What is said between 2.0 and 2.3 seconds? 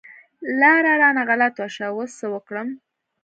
څه